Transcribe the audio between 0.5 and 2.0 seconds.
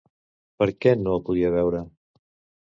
Per què no el podia veure?